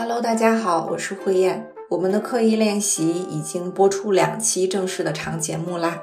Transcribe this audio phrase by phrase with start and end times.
[0.00, 1.72] Hello，大家好，我是慧燕。
[1.90, 6.00] 我们的刻意练习已经播出两期正式的长节目啦。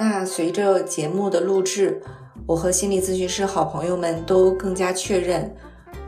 [0.00, 2.00] 那随着节目的录制，
[2.46, 5.54] 我和心理咨询师好朋友们都更加确认，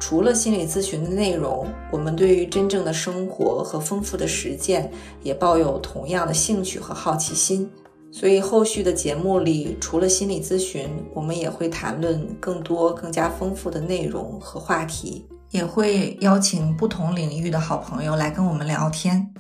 [0.01, 4.91] 除了心理咨询的内容，我们对于真正的生活和丰富的实践
[5.23, 7.71] 也抱有同样的兴趣和好奇心。
[8.11, 15.27] 所以后续的节目里，除了心理咨询，我们也会谈论更多更加丰富的内容和话题。
[15.57, 19.33] 也会邀请不同领域的好朋友来跟我们聊天。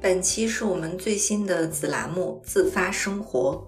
[0.00, 3.66] 本期是我们最新的子栏目“自发生活”。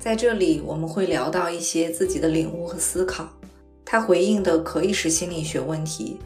[0.00, 3.28] 在这里，我们会聊到一些自己的领悟和思考。
[3.84, 6.18] 它回应的可以是心理学问题，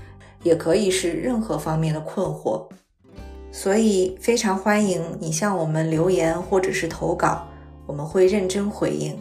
[0.45, 2.69] 也可以是任何方面的困惑。
[3.51, 7.49] 所以，非常欢迎你向我们留言或者是投稿，
[7.85, 9.19] 我们会认真回应。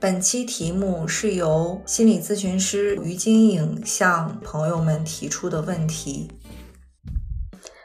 [0.00, 6.26] 本期题目是由心理咨询师于晶颖向朋友们提出的问题。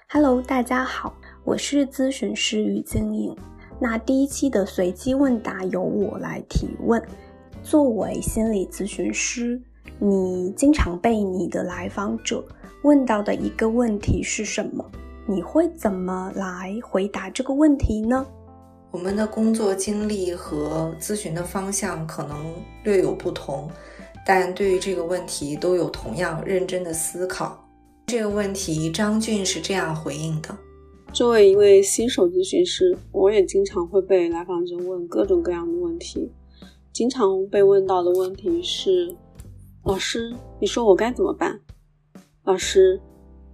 [0.09, 3.35] Hello，大家好，我是咨询师于晶颖。
[3.81, 7.05] 那第一期的随机问答由我来提问。
[7.61, 9.61] 作为心理咨询师，
[9.99, 12.41] 你经常被你的来访者
[12.83, 14.89] 问到的一个问题是什么？
[15.27, 18.25] 你会怎么来回答这个问题呢？
[18.95, 22.37] 我们的工作经历和咨询的方向可能
[22.85, 23.69] 略有不同，
[24.25, 27.61] 但对于这个问题都有同样认真的思考。
[28.07, 30.57] 这个问题，张俊是这样回应的：
[31.11, 36.31] 作为一位新手咨询师，我也经常会被来访者问各种各样的问题。
[36.93, 39.13] 经常被问到的问题是
[39.83, 41.59] ：“老师，你说我该怎么办
[42.45, 43.01] ？”“老师，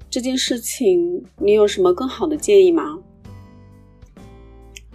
[0.08, 3.00] 这件事情你有什么更好的建议吗？”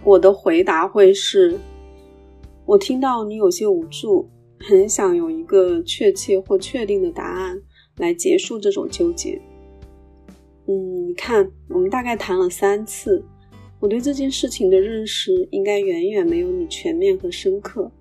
[0.07, 1.59] 我的回答会是：
[2.65, 4.25] 我听到你有些无助，
[4.57, 7.61] 很想有一个确切或确定的答案
[7.97, 9.37] 来结束这种纠结。
[10.65, 13.21] 嗯，你看，我们大概谈了三次，
[13.81, 17.91] 我对这件事情的认识应该远远没有你全面和深刻。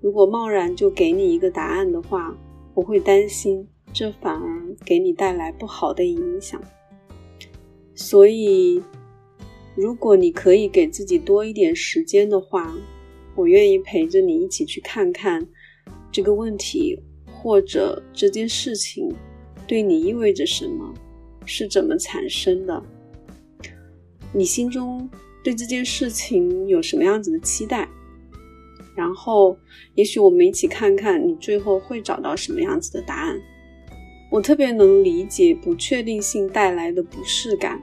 [0.00, 2.32] 如果贸然就给你一个答案的话，
[2.74, 6.62] 我会担心这反而给你带来不好的影响。
[7.96, 8.80] 所以。
[9.76, 12.74] 如果你可以给自己多一点时间的话，
[13.34, 15.46] 我愿意陪着你一起去看看
[16.10, 16.98] 这个问题
[17.30, 19.14] 或者这件事情
[19.66, 20.94] 对你意味着什么，
[21.44, 22.82] 是怎么产生的。
[24.32, 25.08] 你心中
[25.44, 27.86] 对这件事情有什么样子的期待？
[28.96, 29.54] 然后，
[29.94, 33.38] 也许我们一起看看你最后会找到什么样子的答案。
[34.30, 37.78] 我特别能理解不确定性带来的不适感。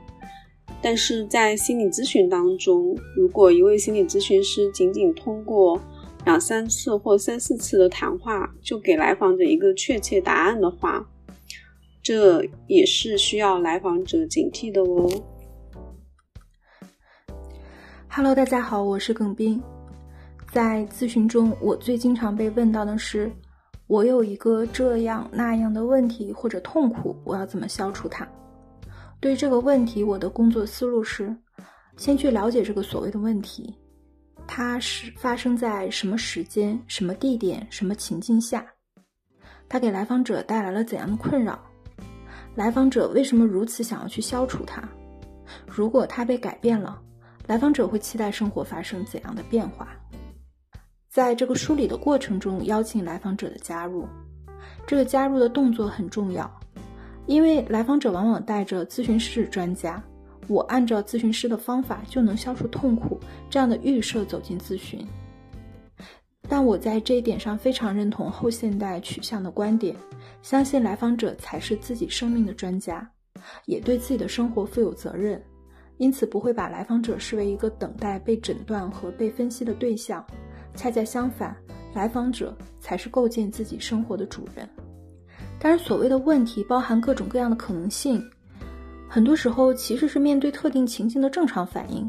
[0.84, 5.80] 但是在心理咨询当中，如果一位心理咨询师仅仅通过
[6.26, 11.08] 两三次或三四次的谈话就给来访者一个确切答案的话，
[12.02, 15.10] 这也是需要来访者警惕的哦。
[18.10, 19.64] Hello，大家好，我是耿斌。
[20.52, 23.32] 在咨询中，我最经常被问到的是，
[23.88, 28.28] 我有一个这样那样的问题或者痛苦，我要怎么消除它？
[29.24, 31.34] 对这个问题，我的工作思路是，
[31.96, 33.74] 先去了解这个所谓的问题，
[34.46, 38.66] 它是发生在什么时间、什么地点、什么情境下，
[39.70, 41.58] 它给来访者带来了怎样的困扰，
[42.54, 44.84] 来访者为什么如此想要去消除它？
[45.66, 47.02] 如果它被改变了，
[47.48, 49.88] 来访者会期待生活发生怎样的变化？
[51.10, 54.06] 在这个梳理的过程中，邀请来访者的加入，
[54.86, 56.60] 这个加入的动作很重要。
[57.26, 60.04] 因为来访者往往带着咨询师专家，
[60.48, 63.20] 我按照咨询师的方法就能消除痛苦
[63.50, 65.06] 这样的预设走进咨询。
[66.50, 69.96] 但我在这一点上非常认同后现代取向的观点，
[70.42, 73.10] 相信来访者才是自己生命的专家，
[73.66, 75.42] 也对自己的生活负有责任，
[75.98, 80.24] 因此不会把来访者视为一个等待被诊断和被分析的对象。
[80.76, 81.56] 恰恰相反，
[81.94, 84.68] 来访者才是构建自己生活的主人。
[85.64, 88.22] 当然，所谓的问题包含各种各样的可能性，
[89.08, 92.08] 很多时候其实是面对特定情境的正常反应，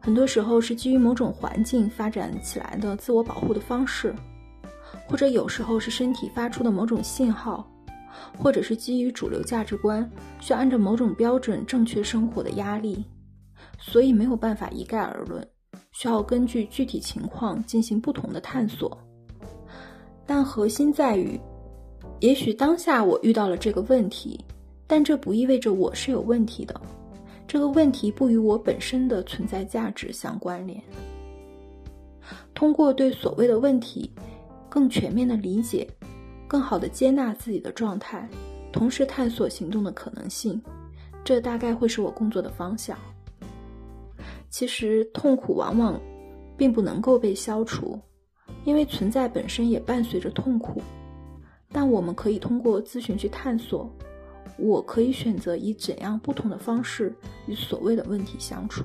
[0.00, 4.12] 很多时候是基于某种环境发展起来的自我保护的方式，
[5.06, 7.64] 或者有时候是身体发出的某种信号，
[8.36, 10.10] 或者是基于主流价值观
[10.40, 13.04] 需要按照某种标准正确生活的压力，
[13.78, 15.46] 所以没有办法一概而论，
[15.92, 18.98] 需要根据具体情况进行不同的探索，
[20.26, 21.40] 但核心在于。
[22.20, 24.38] 也许当下我遇到了这个问题，
[24.86, 26.78] 但这不意味着我是有问题的。
[27.48, 30.80] 这个问题不与我本身的存在价值相关联。
[32.54, 34.12] 通过对所谓的问题
[34.68, 35.88] 更全面的理解，
[36.46, 38.28] 更好的接纳自己的状态，
[38.70, 40.60] 同时探索行动的可能性，
[41.24, 42.96] 这大概会是我工作的方向。
[44.50, 45.98] 其实，痛苦往往
[46.56, 47.98] 并不能够被消除，
[48.64, 50.82] 因为存在本身也伴随着痛苦。
[51.72, 53.88] 但我们可以通过咨询去探索，
[54.58, 57.14] 我可以选择以怎样不同的方式
[57.46, 58.84] 与所谓的问题相处。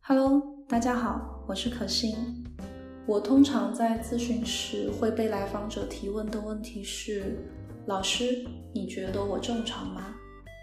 [0.00, 2.16] Hello，大家好，我是可心。
[3.06, 7.36] 我通常在咨询时会被来访者提问的问题是：
[7.86, 8.42] 老师，
[8.72, 10.14] 你觉得我正常吗？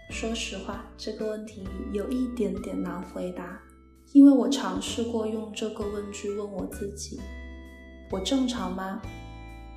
[0.10, 1.64] 说实话，这个问题
[1.94, 3.62] 有一点点难回答，
[4.14, 7.20] 因为我尝试过用这个问句问我自己：
[8.12, 9.00] 我正常吗？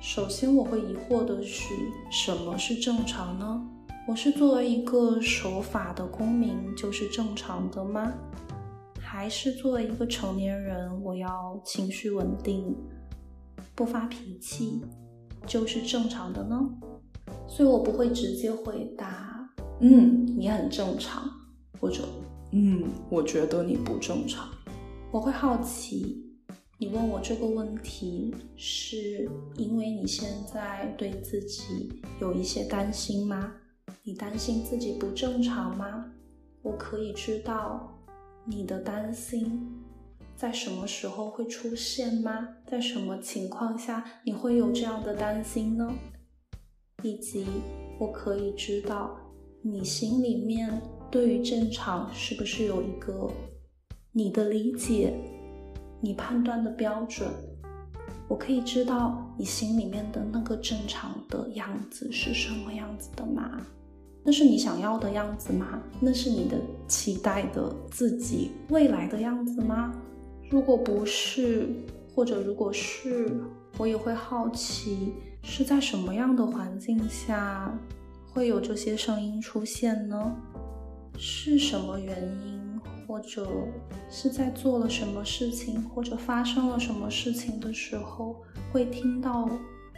[0.01, 1.75] 首先，我会疑惑的是，
[2.09, 3.63] 什么是正常呢？
[4.07, 8.11] 我是作为一个守法的公民就是正常的吗？
[8.99, 12.75] 还是作为一个成年人，我要情绪稳定，
[13.75, 14.81] 不发脾气，
[15.45, 16.59] 就是正常的呢？
[17.47, 19.47] 所以我不会直接回答，
[19.79, 21.29] 嗯，你很正常，
[21.79, 22.01] 或者，
[22.51, 24.49] 嗯，我觉得你不正常。
[25.11, 26.25] 我会好奇，
[26.83, 33.53] 你问我这个问题，是因为你现在对自己有一些担心吗？
[34.03, 36.11] 你担心自己不正常吗？
[36.61, 37.89] 我可以知道。
[38.45, 39.81] 你的担心
[40.35, 42.49] 在什么时候会出现吗？
[42.67, 45.89] 在什么情况下你会有这样的担心呢？
[47.01, 47.45] 以及
[47.97, 49.17] 我可以知道
[49.61, 53.31] 你心里面对于正常是不是有一个
[54.11, 55.13] 你的理解、
[56.03, 57.29] 你判断的标准？
[58.27, 63.61] 我可以知道你心里面的那个正常的样子是什么样子的吗？
[64.21, 65.81] 那是你想要的样子吗？
[66.01, 66.57] 那是你的
[66.89, 69.93] 期待的自己未来的样子吗？
[70.49, 71.69] 如果不是，
[72.13, 73.41] 或者如果是，
[73.77, 77.73] 我也会好奇是在什么样的环境下
[78.29, 80.35] 会有这些声音出现呢？
[81.17, 82.72] 是什么原因，
[83.13, 83.47] 或者
[84.09, 89.47] 是在做了什么事情，或者发生了什么事情的时候，会听到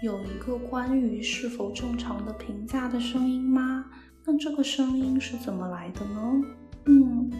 [0.03, 3.85] 有一个关于是否正常的评价的声音吗？
[4.25, 6.41] 那这个声音是怎么来的呢？
[6.87, 7.31] 嗯，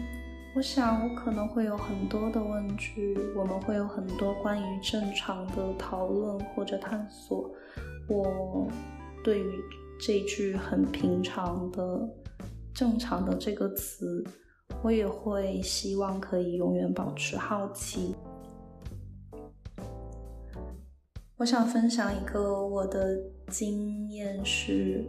[0.56, 7.50] 我想我可能会有很多的问句，我们会有很多关于正常的讨论或者探索。
[8.08, 8.66] 我
[9.22, 9.52] 对于
[10.00, 12.08] 这句很平常的
[12.72, 14.24] “正常的”这个词，
[14.82, 18.14] 我也会希望可以永远保持好奇。
[21.38, 23.18] 我想分享一个我的
[23.48, 25.04] 经验，是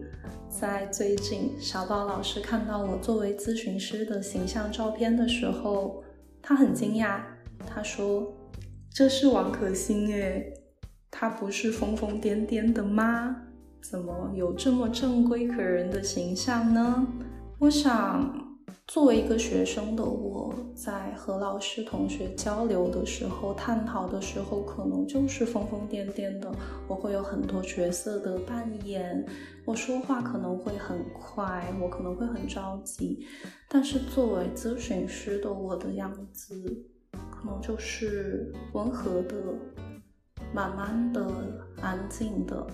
[0.50, 6.04] 在最近小宝老师看到我作为咨询师的形象照片的时候，
[6.42, 7.22] 他很惊讶，
[7.66, 8.34] 他说
[8.90, 10.54] ：“这是王可欣诶，
[11.12, 13.44] 她不是疯疯癫癫的吗？
[13.82, 17.08] 怎么有这么正规可人的形象呢？”
[17.60, 18.47] 我想。
[18.88, 26.50] 作为一个学生的我，在和老师、同学交流的时候、探讨的时候，可能就是疯疯癫癫的。
[26.88, 29.26] 我会有很多角色的扮演，
[29.66, 33.28] 我说话可能会很快，我可能会很着急。
[33.68, 36.56] 但是作为咨询师的我的样子，
[37.30, 39.36] 可能就是温和的、
[40.54, 41.22] 慢慢的、
[41.82, 42.66] 安静的。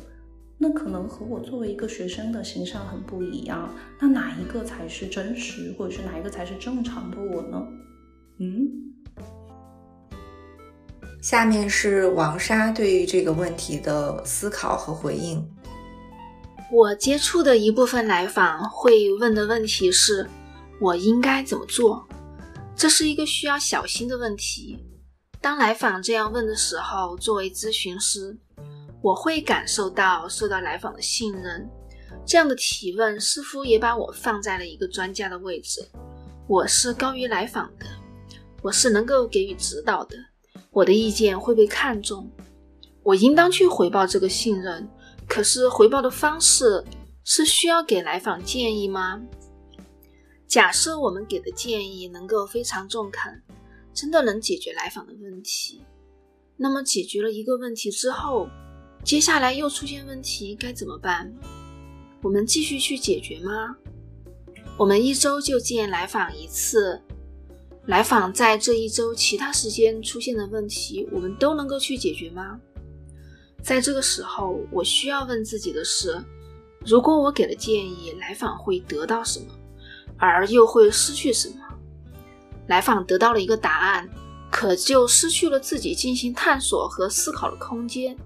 [0.57, 3.73] 那可能和我作为一个学生的形象很不一样。
[3.99, 7.67] 那哪一个才是真实，或者是哪一个才是正常的我呢？
[8.39, 8.69] 嗯。
[11.21, 15.41] 下面是王莎对于这个问题的思考和回应。
[16.71, 20.27] 我接触的一部分来访会问的问题是：
[20.81, 22.07] 我应该怎么做？
[22.75, 24.79] 这是一个需要小心的问题。
[25.39, 28.37] 当来访这样问的时候，作为咨询师。
[29.03, 31.69] 我会感受到受到来访的信任，
[32.25, 35.85] 这样的提问似乎也把我放在了一个专家的位置。
[36.47, 37.85] 我是高于来访的，
[38.61, 40.15] 我是能够给予指导的，
[40.71, 42.31] 我的意见会被看重，
[43.03, 44.89] 我应当去回报这个信任。
[45.27, 46.81] 可是回报的方式
[47.25, 49.21] 是需要给来访建议吗？
[50.47, 53.43] 假设我们给的建议能够非常中肯，
[53.93, 55.83] 真的能解决来访的问题，
[56.55, 58.47] 那么解决了一个问题之后。
[59.03, 61.31] 接下来又出现问题该怎么办？
[62.21, 63.75] 我们继续去解决吗？
[64.77, 67.01] 我们一周就见来访一次，
[67.85, 72.57] 来访在这一周其他时间出现的问题，我们都能够去解决吗？
[73.61, 76.17] 在这个时候，我需要问自己的是：
[76.85, 79.47] 如果我给了建议，来访会得到什么，
[80.17, 81.55] 而又会失去什么？
[82.67, 84.09] 来访得到了一个答案，
[84.49, 88.17] 可就失去了自己进行探索和思考的空间。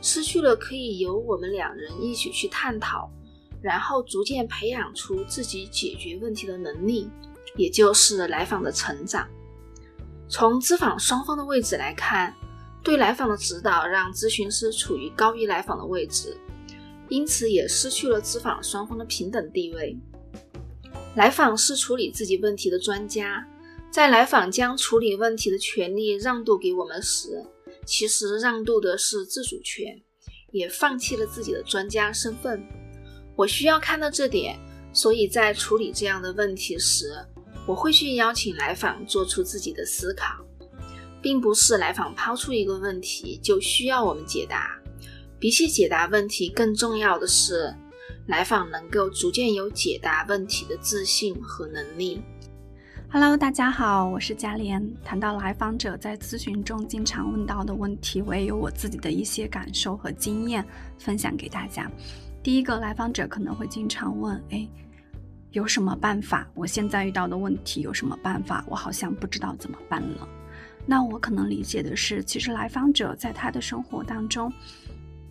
[0.00, 3.10] 失去了可以由我们两人一起去探讨，
[3.60, 7.08] 然后逐渐培养出自己解决问题的能力，
[7.56, 9.28] 也就是来访的成长。
[10.28, 12.34] 从咨访双方的位置来看，
[12.82, 16.36] 对来访的指导让咨询师处于高于来访的位置，
[17.08, 19.98] 因此也失去了咨访双方的平等地位。
[21.16, 23.44] 来访是处理自己问题的专家，
[23.90, 27.44] 在来访将处理问题的权利让渡给我们时，
[27.86, 30.00] 其实让渡的是自主权，
[30.52, 32.62] 也放弃了自己的专家身份。
[33.36, 34.58] 我需要看到这点，
[34.92, 37.14] 所以在处理这样的问题时。
[37.66, 40.44] 我会去邀请来访做出自己的思考，
[41.22, 44.80] 并不是来访抛出一个问题就需要我们解答。
[45.38, 47.72] 比起解答问题，更重要的是
[48.26, 52.22] 来访能够逐渐有解答问题的自信和能力。
[53.12, 54.80] Hello，大家好，我是嘉莲。
[55.02, 60.64] 谈到来访者在咨询中经常问到的问题，我也有我自己的一些感受和经验
[60.96, 61.90] 分享给大家。
[62.40, 64.68] 第一个，来访者可能会经常问：哎。
[65.50, 66.46] 有什么办法？
[66.54, 68.64] 我现在遇到的问题有什么办法？
[68.68, 70.28] 我好像不知道怎么办了。
[70.86, 74.52] 那我可能理解的是，其实来访者在他的生活当中，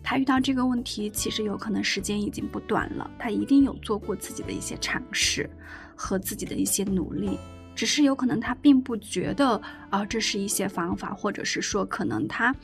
[0.02, 3.10] 他遇到这个问题，其实有可能时间已经不短了。
[3.18, 5.48] 他一定有做过自己的一些尝试
[5.96, 7.38] 和自己的一些努力，
[7.74, 9.60] 只是有可能他并不觉得
[9.90, 12.54] 啊，这是一些方法，或者是说可能他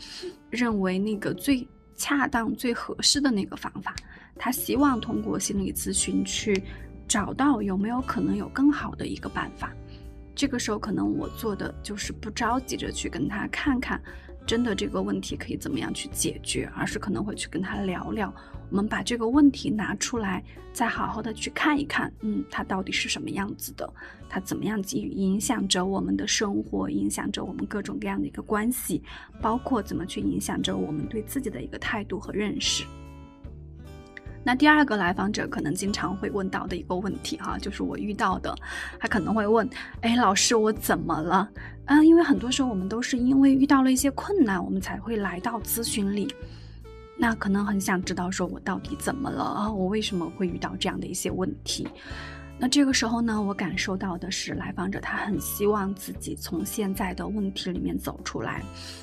[0.51, 3.95] 认为那个最恰当、最合适的那个方法。
[4.39, 6.63] 他希望通过心理咨询去。
[7.09, 9.73] 找到有没有可能有更好的一个办法？
[10.35, 14.03] 这个时候可能我做的就是不着急着去跟他看看，
[14.45, 18.35] 真的这个问题可以怎么样去解决，而是可能会去跟他聊聊。
[18.71, 20.43] 我们把这个问题拿出来，
[20.73, 23.89] 再好好的去看一看，嗯，它到底是什么样子的？
[24.29, 29.03] 它怎么样给予影响着我们的生活，影响着我们各种各样的一个关系，
[29.41, 32.85] 包括怎么去影响着我们对自己的一个态度和认识。
[34.43, 38.55] 那第二个来访者可能经常会问到的一个问题哈，就是我遇到的，
[39.01, 39.69] 他可能会问，
[40.03, 41.49] 哎，老师我怎么了？
[41.87, 46.33] 嗯，因为很多时候我们都是因为遇到了一些困难，我们才会来到咨询里。
[47.17, 49.73] 那可能很想知道说我到底怎么了啊？
[49.73, 51.89] 我为什么会遇到这样的一些问题？
[52.59, 58.63] 那这个时候呢，我感受到的是来访者他很希望自己从现在的问题里面走出来，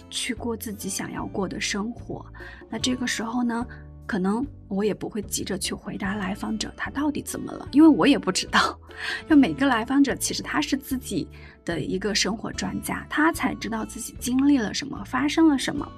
[0.09, 2.25] 去过自己想要过的生活。
[2.69, 3.65] 那这个时候呢？
[4.05, 8.77] 可能我也不会急着去回答来访者他到底怎么了，因为我也不知道。
[9.29, 11.25] 就每个来访者其实他是自己
[11.63, 15.89] 的一个生活专家，他才知道自己经历了什么，发生了什么。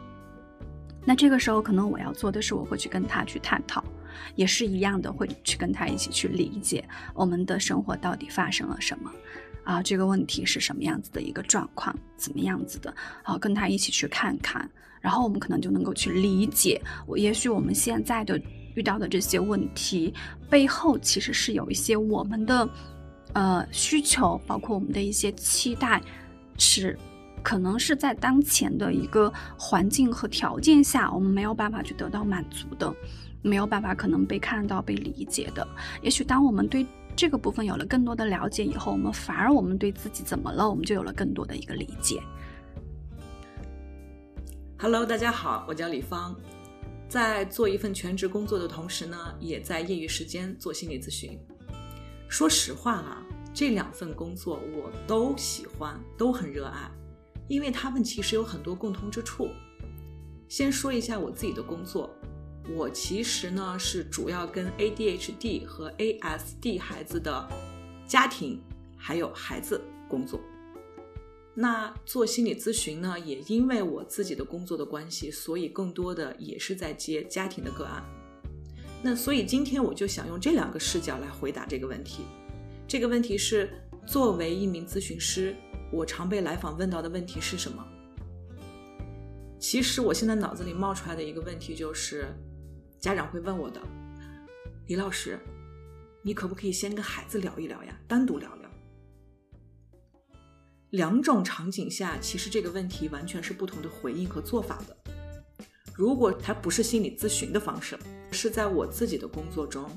[1.06, 3.84] 那这个时候可能我要做的是，我会去跟他去探讨，
[4.36, 6.84] 也是一样的，会去跟他一起去理解
[7.14, 9.12] 我们的生活到底发生了什么，
[9.64, 12.94] 啊，这个问题是什么样子的一个状况，怎么样子的，
[13.24, 14.70] 好，跟他一起去看看。
[15.00, 18.42] 然后我们可能就能够去理解，我也许我们现在的
[18.74, 20.12] 遇到的这些问题
[20.50, 22.68] 背后，其实是有一些我们的
[23.34, 26.02] 呃需求，包括我们的一些期待，
[26.58, 26.98] 是
[27.46, 32.92] 可能是在当前的一个环境和条件下，我们没有办法去得到满足的，
[33.44, 35.66] 没有办法可能被看到、被理解的。
[36.02, 36.84] 也许当我们对
[37.16, 42.20] 这个部分有了更多的了解以后，我们反而我们对自己怎么了，我们就有了更多的一个理解。
[44.80, 46.36] Hello，大家好，我叫李芳，
[47.08, 51.40] 在做一份全职工作的同时呢，也在业余时间做心理咨询。
[52.28, 53.24] 说实话啊，
[53.54, 56.90] 这两份工作我都喜欢，都很热爱，
[57.48, 59.50] 因为他们其实有很多共同之处。
[60.48, 62.10] 先说一下我自己的工作，
[62.76, 67.48] 我其实呢是主要跟 ADHD 和 ASD 孩子的
[68.08, 68.62] 家庭
[68.96, 70.40] 还有孩子工作。
[71.58, 78.04] 那做心理咨询呢，也因为我自己的工作的关系，所以更多的也是在接家庭的个案。
[79.02, 82.24] 那所以今天我就想用这两个视角来回答这个问题。
[82.88, 83.70] 这个问题是，
[84.06, 85.56] 作为一名咨询师，
[85.92, 87.86] 我常被来访问到的问题是什么？
[89.60, 92.28] 其实我现在脑子里冒出来的一个问题就是，
[93.00, 93.82] 家长会问我的，
[94.88, 95.40] 李老师，
[96.22, 98.70] 你可不可以先跟孩子聊一聊呀，单独聊聊？
[100.92, 104.98] 两种场景下，其实这个问题完全是不同的回应和做法的。
[105.94, 107.98] 如果它不是心理咨询的方式，
[108.32, 109.90] 是在我自己的工作中，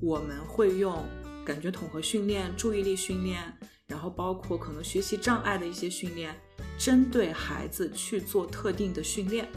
[0.00, 1.04] 我们会用
[1.44, 3.52] 感觉统合训练、注意力训练，
[3.88, 6.34] 然后包括可能学习障碍的一些训练，
[6.78, 9.48] 针对孩子去做特定的训练。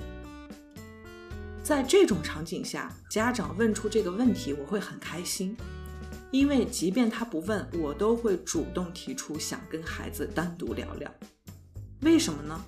[1.63, 5.55] 在这种场景下，家长问出这个问题，我会很开心。
[6.31, 11.09] 因为即便他不问，我都会主动提出想跟孩子单独聊聊。
[12.01, 12.65] 为什么呢？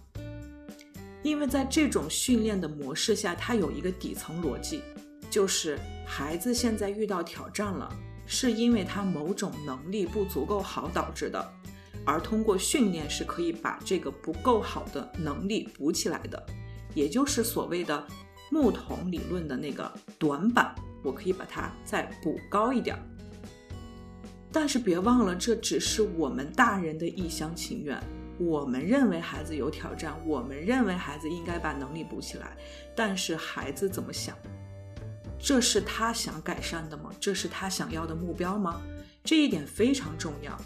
[1.21, 4.81] 因为在这种训练的模式下，它有一个底层逻辑，
[5.29, 7.93] 就是孩子现在遇到挑战了，
[8.27, 11.53] 是因为他某种能力不足够好导致的，
[12.05, 16.45] 而通过训练是可以把这个不够好的能力补起来的，
[16.93, 18.05] 也就是所谓的
[18.51, 22.95] 木桶理论的那个短板，我可以把它再补高一点。
[24.51, 27.97] 但是别忘了，这只是我们大人的一厢情愿。
[28.39, 32.55] 我们认为孩子有挑战，我们认为孩子应该把能力补起来，
[32.95, 34.35] 但是孩子怎么想？
[35.39, 37.11] 这是他想改善的吗？
[37.19, 38.81] 这是他想要的目标吗？
[39.23, 40.57] 这一点非常重要，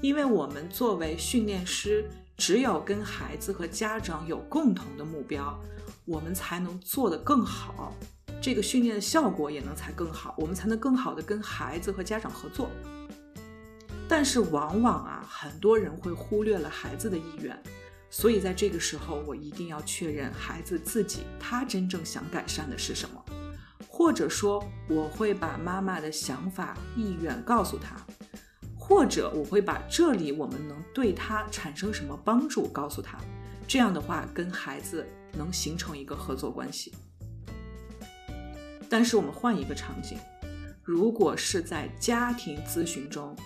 [0.00, 2.04] 因为我们作为训练师，
[2.36, 5.58] 只有跟孩子和家长有共同的目标，
[6.04, 7.94] 我们才能做得更好，
[8.40, 12.70] 这个训练的效果也能才更好，我们才能更好的跟孩子和家长合作。
[14.08, 17.58] 但是往往啊，很多人会忽略了孩子的意愿，
[18.10, 23.21] 所以在这个时候，我一定要确认孩子自己他真正想改善的是什么，
[24.02, 27.96] 或者说我会把妈妈的想法意愿告诉他，
[28.76, 33.16] 或者我会把这里我们能对他产生什么帮助告诉他，
[33.64, 36.92] 这样的话跟孩子能形成一个合作关系。
[38.90, 40.18] 但是我们换一个场景，
[40.82, 43.36] 如果是在家庭咨询中。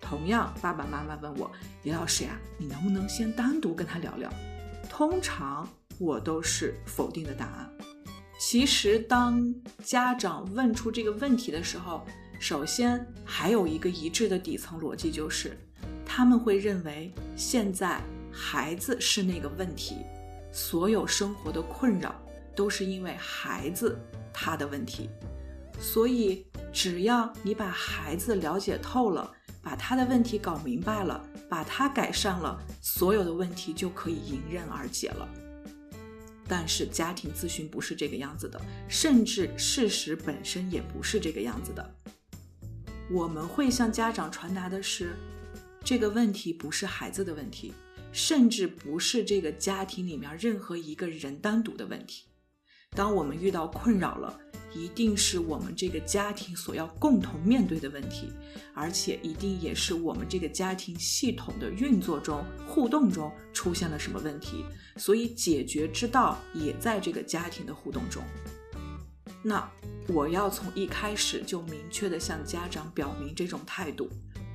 [0.00, 1.50] 同样，爸爸妈妈问我
[1.82, 4.32] 李老师呀，你能不能先单独跟他聊聊？
[4.88, 5.68] 通常
[5.98, 7.93] 我都是否定的答案。
[8.46, 12.04] 其实，当家长问出这个问题的时候，
[12.38, 15.58] 首先还有一个一致的底层逻辑，就是
[16.04, 19.96] 他们会认为现在孩子是那个问题，
[20.52, 22.14] 所有生活的困扰
[22.54, 23.98] 都是因为孩子
[24.30, 25.08] 他的问题。
[25.80, 29.32] 所以，只要你把孩子了解透了。
[29.62, 35.26] 把他的问题搞明白了，把他改善了，所有的问题就可以迎刃而解了。
[36.46, 41.94] 但是家庭咨询不是这个样子的，甚至事实本身也不是这个样子的。
[43.10, 45.14] 我们会向家长传达的是，
[45.84, 47.72] 这个问题不是孩子的问题，
[48.12, 52.24] 甚至不是这个家庭里面任何一个人单独的问题。
[52.94, 54.38] 当我们遇到困扰了，
[54.72, 58.32] 一定是我们这个家庭所要共同面对的问题，
[58.72, 64.64] 而且一定也是我们这个家庭系统的运作中、互动中出现了什么问题，
[64.96, 68.22] 所以解决之道也在这个家庭的互动中。
[69.42, 69.68] 那
[70.08, 74.08] 我要从一开始就明确的向家长表明这种态度，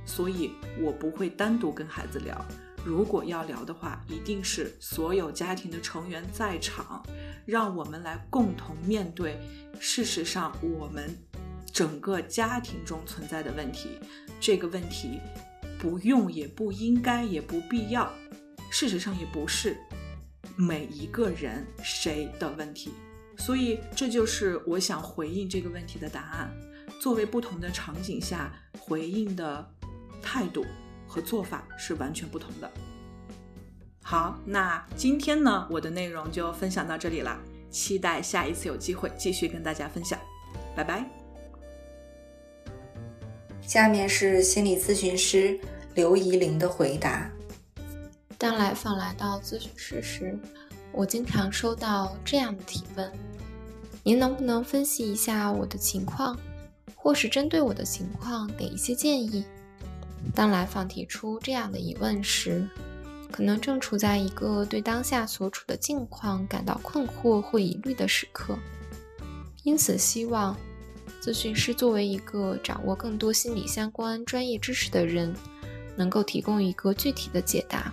[0.04, 2.44] 所以我不会单独跟孩子聊。
[2.84, 7.04] 如果要聊的话，一定是所有家庭的成员在场，
[7.44, 9.38] 让我们来共同面对。
[9.78, 11.16] 事实上，我们
[11.72, 13.90] 整个家庭中存在的问题，
[14.40, 15.20] 这个问题
[15.78, 18.10] 不用也不应该也不必要。
[18.70, 19.76] 事实上，也不是
[20.56, 22.92] 每一个人谁的问题。
[23.36, 26.50] 所以，这就是我想回应这个问题的答案。
[27.00, 29.70] 作为不同的场景下回应的
[30.20, 30.64] 态度。
[31.10, 32.70] 和做法是完全不同的。
[34.00, 37.36] 好，那今天呢，我的内容就分享到这里了，
[37.68, 40.16] 期待下一次有机会继续跟大家分享，
[40.76, 41.04] 拜拜。
[43.60, 45.58] 下面是心理咨询师
[45.94, 47.28] 刘怡玲的回答。
[48.38, 50.38] 当来访来到咨询室时，
[50.92, 53.12] 我经常收到这样的提问：
[54.02, 56.38] 您能不能分析一下我的情况，
[56.94, 59.44] 或是针对我的情况给一些建议？
[60.34, 62.68] 当来访提出这样的疑问时，
[63.30, 68.58] 可能正处在一个对当下所处的境况感到困惑或疑虑的时刻，
[69.62, 70.56] 因此希望
[71.22, 75.34] 咨询师作为一个掌握更多心理相关专业知识的人，
[75.96, 77.92] 能够提供一个具体的解答，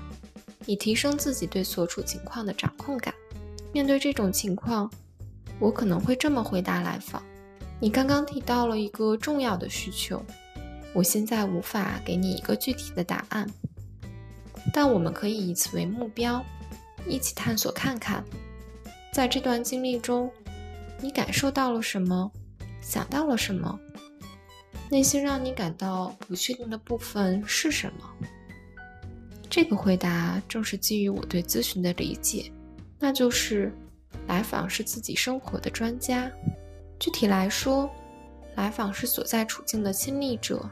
[0.65, 3.13] 以提升自己对所处情况的掌控感。
[3.73, 4.89] 面对这种情况，
[5.59, 7.21] 我可能会这么回答来访：
[7.79, 10.23] 你刚刚提到了一个重要的需求。
[10.97, 13.47] 我现在无法给你一个具体的答案，
[14.73, 16.43] 但我们可以以此为目标，
[17.05, 18.23] 一起探索看看，
[19.13, 20.27] 在这段经历中，
[20.99, 22.31] 你感受到了什么，
[22.81, 23.79] 想到了什么，
[24.89, 28.27] 内心让你感到不确定的部分是什么？
[29.51, 32.51] 这个回答正是基于我对咨询的理解，
[32.97, 33.71] 那就是
[34.25, 36.27] 来访是自己生活的专家。
[36.97, 37.87] 具体来说，
[38.55, 40.67] 来访是所在处境的亲历者。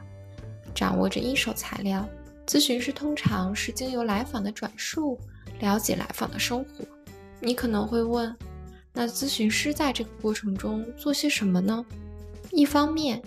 [0.76, 2.06] 掌握着一手材料，
[2.46, 5.18] 咨询师通常是经由来访的转述
[5.58, 6.84] 了解来访的生活。
[7.40, 8.36] 你可能会问，
[8.92, 11.84] 那咨询师在这个过程中做些什么呢？
[12.52, 13.22] 一方面，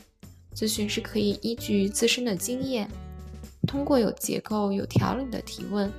[0.56, 2.88] 咨询师可以依据自身的经验，
[3.68, 5.92] 通过有结构、有条理的提问，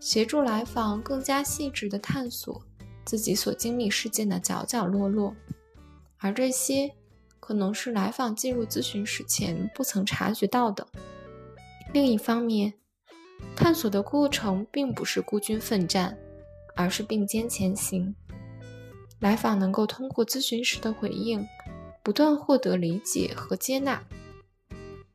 [0.00, 2.62] 协助来访更加细致的探索
[3.04, 5.34] 自己所经历事件的角角落落，
[6.18, 6.90] 而这些
[7.46, 10.84] 可能是来访进入咨询室前不曾察觉到的。
[11.92, 12.74] 另一方面，
[13.54, 16.18] 探索的过程并不是孤军奋战，
[16.74, 18.16] 而是并肩前行。
[19.20, 21.46] 来访能够通过咨询师的回应，
[22.02, 24.02] 不断获得理解和接纳，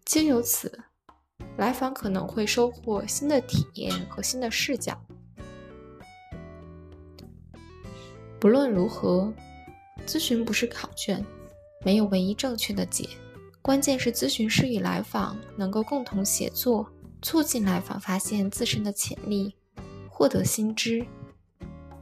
[0.05, 0.85] 皆由此，
[1.57, 4.97] 来访可能会收获新的体验和新的视角。
[8.39, 9.33] 不论如何，
[10.07, 11.23] 咨询不是考卷，
[11.83, 13.07] 没有唯一正确的解，
[13.61, 16.87] 关键是咨询师与来访能够共同协作。
[17.23, 19.55] 促进来访发现自身的潜力，
[20.09, 21.05] 获得新知，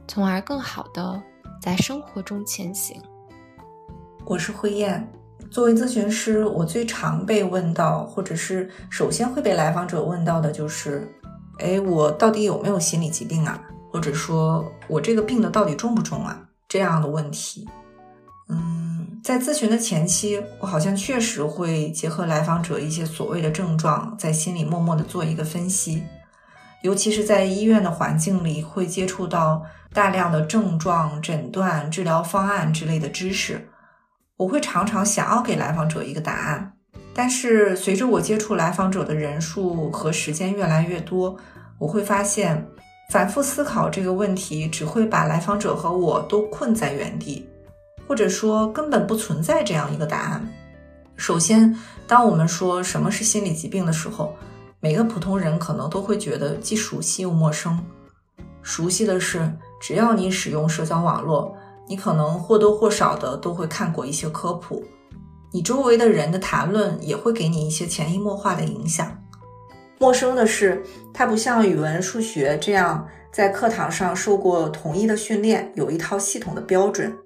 [0.08, 1.22] 从而更好的
[1.60, 2.98] 在生活中前行。
[4.24, 5.06] 我是慧燕，
[5.50, 11.06] 作为咨询师，我最常被问到，或者是首先会被来访者问到的就是：
[11.58, 13.62] 哎，我到底有没有心理疾病啊？
[13.92, 16.48] 或者说我这个病的到底重不重啊？
[16.66, 17.68] 这样的问题。
[19.30, 26.02] 在咨询的前期，我好像确实会结合来访者一些所谓的症状，在心里默默的做一个分析。
[26.82, 29.62] 尤其是在医院的环境里，会接触到
[29.94, 33.68] 大量的症状、诊断、治疗方案之类的知识，
[34.36, 36.72] 我会常常想要给来访者一个答案。
[37.14, 41.36] 但是随着我接触来访者的人数和时间越来越多，
[41.78, 42.66] 我会发现，
[43.10, 47.48] 反复思考这个问题，只会把来访者和我都困在原地。
[48.10, 50.44] 或者说根本不存在这样一个答案。
[51.14, 51.72] 首先，
[52.08, 54.34] 当我们说什么是心理疾病的时候，
[54.80, 57.78] 每个普通人可能都会觉得既熟悉又陌生。
[58.62, 59.48] 熟悉的是，
[59.80, 61.54] 只要你使用社交网络，
[61.86, 64.82] 你可能或多或少的都会看过一些科普，
[65.52, 69.16] 你周围的人的谈论也会给你一些潜移默化的影响。
[70.00, 70.82] 陌生的是，
[71.14, 77.16] 它不像语文、数学这样在课堂上受过统一的训练，有一套系统的标准。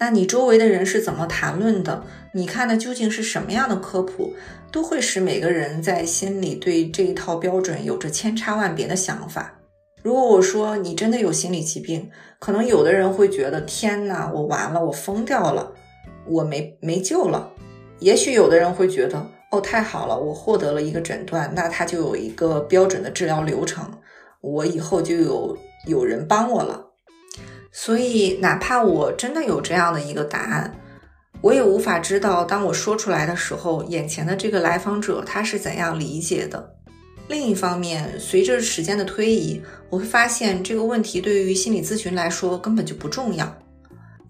[0.00, 2.02] 那你周围的人是怎么谈论的？
[2.32, 4.32] 你看的究竟是什么样的科普，
[4.72, 9.60] 都会使每个人在心里对这一套标准有着千差万别的想法。
[10.02, 15.70] 如果我说你真的有心理疾病，可能有的人会觉得天哪，我完了，我疯掉了，
[16.26, 17.52] 我没没救了。
[17.98, 23.84] 也许有的人会觉得哦，太好了，我获得了一个诊断，那他就有一个标准的治疗流程，
[24.40, 25.54] 我以后就有
[25.86, 26.86] 有人帮我了。
[27.72, 30.76] 所以，哪怕我真的有这样的一个答案，
[31.40, 36.74] 我也无法知道，当我说出来的时候，眼前的这个来访者他是怎样理解的。
[37.28, 43.56] 另一方面，随着时间的推移，我会发现这个问题对于心理咨询来说根本就不重要。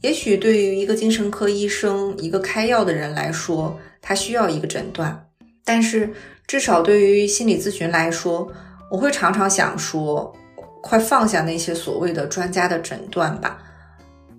[0.03, 5.27] 也许对于一个精神科医生、一个开药的人来说，他需要一个诊断，
[5.65, 6.13] 但是
[6.47, 8.53] 至少对于心理咨询来说，
[8.91, 10.37] 我会常常想说。
[10.83, 13.59] 快放下那些所谓的专家的诊断吧，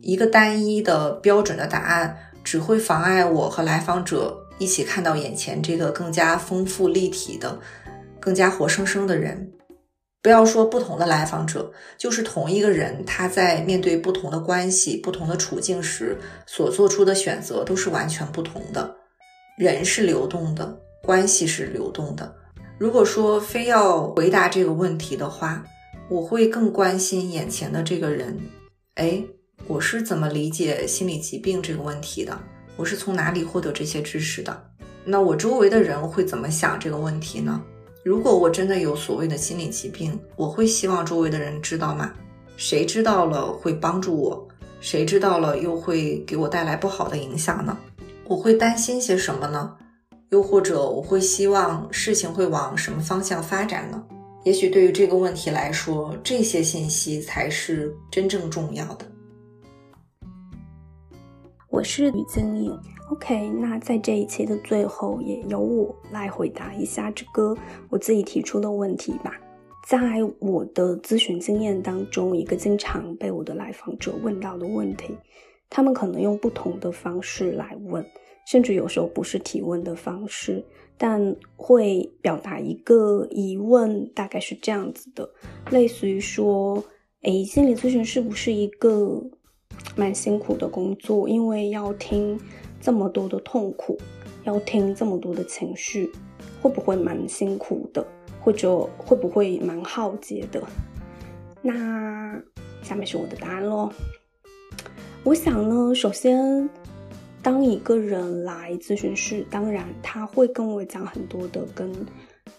[0.02, 7.60] 一个单一的标准的答案只会妨碍我和来访者一起看到眼前这个更加丰富立体的、
[8.20, 9.52] 更加活生生的人。
[10.24, 18.96] 不要说不同的来访者，就是同一个人，他在面对不同的关系、不同的处境时所做出的选择都是完全不同的。
[19.58, 22.36] 人是流动的，关系是流动的。
[22.78, 25.64] 如果说非要回答这个问题的话，
[26.12, 28.38] 我会更关心眼前的这个人，
[28.96, 29.24] 哎，
[29.66, 32.38] 我是怎么理解心理疾病这个问题的？
[32.76, 34.62] 我是从哪里获得这些知识的？
[35.06, 37.64] 那我周围的人会怎么想这个问题呢？
[38.04, 42.12] 如果我真的有所谓的心理疾病，我会希望周围的人知道吗？
[42.58, 44.48] 谁知道了会帮助我？
[44.82, 47.78] 谁知道了又会给我带来不好的影响呢？
[48.26, 49.78] 我会担心些什么呢？
[50.32, 54.04] 又或者我会希望事情会往什么方向发展呢？
[54.44, 59.06] 也许对于这个问题来说，这些信息才是真正重要的。
[61.70, 62.76] 我是吕增颖
[63.12, 67.56] ，OK，那在这一期的最后，也由我来回答一下这个
[67.88, 69.40] 我自己提出的问题吧。
[69.88, 70.00] 在
[70.40, 75.16] 我的咨询经验当中，一个经常被我的来访者问到的问题，
[75.70, 78.04] 他们可能用不同的方式来问，
[78.48, 80.66] 甚至有时候不是提问的方式。
[81.04, 85.28] 但会表达一个疑问，大概是这样子的，
[85.72, 86.84] 类似于说，
[87.24, 89.20] 诶，心理咨询是不是一个
[89.96, 91.28] 蛮辛苦的工作？
[91.28, 92.40] 因为要听
[92.80, 93.98] 这么多的痛苦，
[94.44, 96.12] 要听这么多的情绪，
[96.62, 98.06] 会不会蛮辛苦的？
[98.40, 100.62] 或者会不会蛮耗竭的？
[101.64, 102.40] 那
[102.84, 103.90] 下面是我的答案喽。
[105.24, 106.70] 我想呢，首先。
[107.44, 111.92] 当一个人来咨询室，当然他会跟我讲很多的跟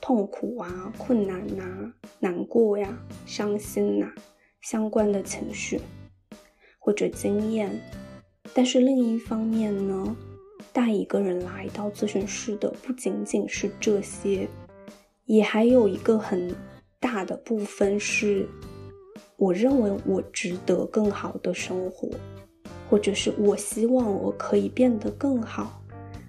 [0.01, 1.65] 痛苦啊、困难呐、
[2.19, 4.07] 难过呀、伤心呐
[4.61, 5.81] 相关的情绪，
[6.81, 7.71] 或者经验。
[8.53, 10.17] 但是另一方面呢，
[10.73, 14.49] 带一个人来到咨询室的不仅仅是这些，
[15.27, 16.53] 也还有一个很
[16.99, 18.49] 大的部分是，
[19.37, 22.11] 我认为我值得更好的生活，
[22.93, 25.83] 或者是我希望我可以变得更好，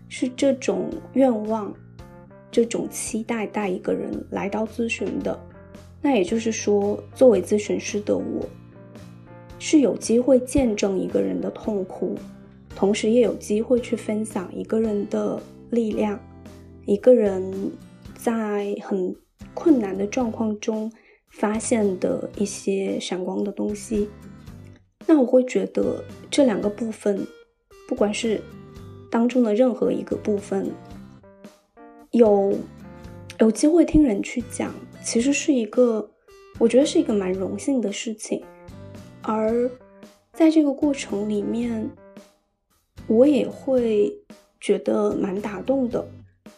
[0.08, 1.74] 是这种愿望、
[2.50, 5.38] 这种期待带一个人来到咨询的。
[6.02, 8.48] 那也就是说，作为咨询师的我。
[9.60, 12.16] 是有机会见证一个人的痛苦，
[12.74, 16.18] 同时也有机会去分享一个人的力量，
[16.86, 17.72] 一个人
[18.16, 19.14] 在很
[19.54, 20.90] 困难的状况中
[21.28, 24.08] 发现的一些闪光的东西。
[25.06, 27.26] 那我会觉得这两个部分，
[27.88, 28.42] 不管是
[29.12, 30.72] 当中的任何一个部分，
[32.12, 32.58] 有
[33.40, 36.10] 有机会听人去讲，其实是一个，
[36.58, 38.44] 我觉得是一个蛮荣幸的事情。
[39.22, 39.70] 而
[40.34, 41.90] 在这个过程里面，
[43.08, 44.14] 我也会
[44.60, 46.06] 觉得蛮打动的，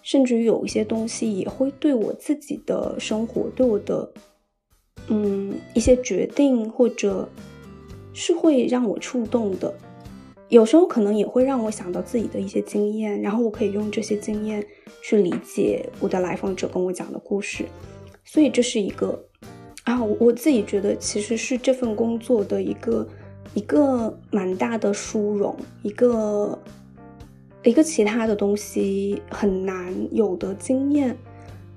[0.01, 4.11] 甚至于有一些东西也会对我自己的生活、对我的
[5.07, 7.27] 嗯一些决定，或者
[8.15, 9.71] 是会让我触动的。
[10.49, 14.65] 有时候可能也会让我想到自己的一些经验，然后我可以用这些经验
[15.03, 17.65] 去理解我的来访者跟我讲的故事，
[18.23, 19.23] 所以这是一个。
[19.83, 23.07] 啊，我自己觉得其实是这份工作的一个
[23.53, 26.57] 一个蛮大的殊荣，一个
[27.61, 31.15] 一个其他的东西很难有的经验。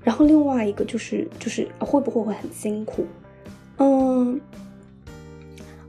[0.02, 3.04] 然后另外一个就是就是会不会会很辛苦？
[3.76, 4.40] 嗯，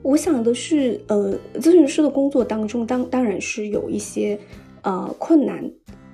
[0.02, 4.40] 我想的是，呃，咨询师的工作当中，当当然是有一些
[4.82, 5.70] 呃困难，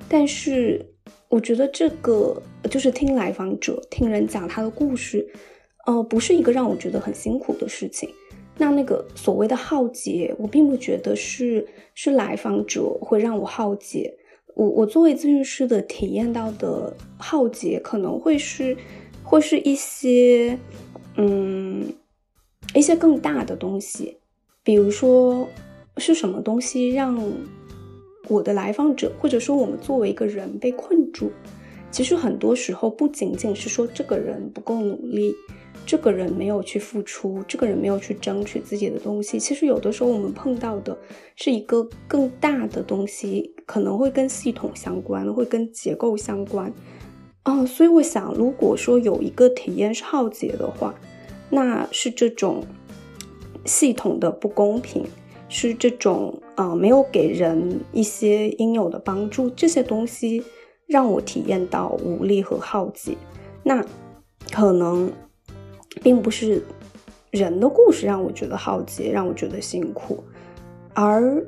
[0.10, 0.86] 但是
[1.30, 5.28] 我觉得这个就是听来访者听人讲他的故事。
[5.86, 8.10] 呃，不是一个让我觉得很辛苦的事情。
[8.58, 14.12] 那那个所谓的浩劫，我并不觉得是是来访者会让我浩劫。
[14.56, 18.76] 我我作为咨询师的体验到的浩劫，可能会是
[19.22, 20.58] 会是一些
[21.18, 21.86] 嗯
[22.76, 24.18] 一些更大的东西，
[24.64, 25.48] 比如说
[25.98, 27.20] 是什么东西让
[28.28, 31.32] 我的来访者，或者说我们作为一个人被困住。
[31.90, 35.34] 其实很多时候不仅仅是说这个人不够努力。
[35.88, 39.40] 这个人没有去付出，这个人没有去争取自己的东西。
[39.40, 40.98] 其实有的时候我们碰到的
[41.36, 46.74] 是一个更大的东西，可能会跟系统相关，会跟结构相关。
[47.44, 50.92] 啊，所以我想，如果说有一个体验是浩劫的话，
[51.50, 52.64] 那是这种
[53.66, 55.04] 系统的不公平，
[55.50, 60.44] 是这种啊没有给人一些应有的帮助，这些东西
[60.88, 63.16] 让我体验到无力和浩劫。
[63.64, 63.86] 那
[64.52, 65.12] 可能。
[66.04, 66.62] 并不是
[67.32, 70.22] 人的故事让我觉得浩劫，让我觉得辛苦，
[70.94, 71.42] 而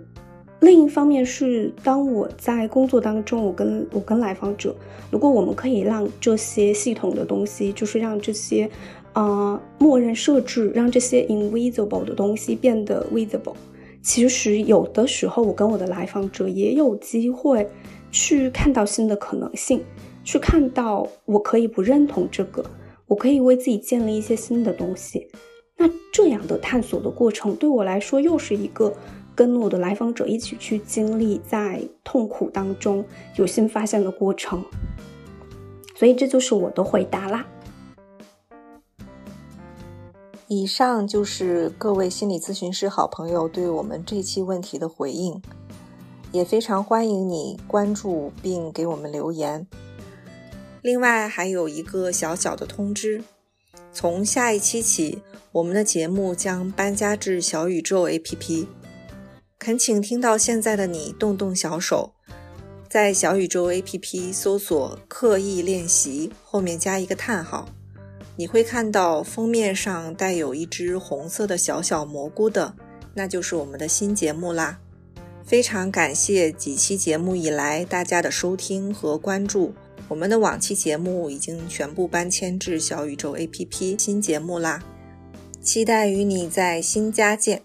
[0.61, 4.73] 另一方面是，当我在工作当中，我跟我跟来访者，
[5.11, 8.69] 如果我们可以让这些系统的东西，就是让这些
[9.17, 13.55] 啊默认设置，让这些 invisible 的东西变得 visible，
[14.03, 17.67] 其实有的时候，我跟我的来访者也有机会
[18.11, 19.83] 去看到新的可能性，
[20.23, 22.63] 去看到我可以不认同这个。
[23.07, 25.27] 我可以为自己建立一些新的东西，
[25.77, 28.93] 那这样的探索的过程对我来说又是一个
[29.33, 33.03] 跟我的来访者一起去经历在痛苦当中
[33.37, 34.63] 有新发现的过程，
[35.95, 37.47] 所以这就是我的回答啦。
[40.49, 45.41] 以上就是各位心理咨询师好朋友对我们这期问题的回应，
[46.31, 49.67] 也非常欢迎你关注并给我们留言。
[50.81, 53.21] 另外还有一个小小的通知，
[53.91, 58.67] 从下一期起，我们的节目将搬家至小宇宙 APP。
[59.59, 62.13] 恳请听到现在的你动动小手，
[62.87, 67.67] 在小宇宙 APP 搜索“刻意练习”，后面加一个叹号，
[68.37, 72.75] 你会看到封面上带有一只红色的小小蘑菇的，
[73.15, 74.79] 那就是我们的新节目啦。
[75.43, 79.73] 非常感谢几期节目以来大家的收听和关注。
[80.07, 84.83] 我们的往期节目已经全部搬迁至小宇宙 APP 新节目啦，
[85.61, 87.63] 期待与你在新家见。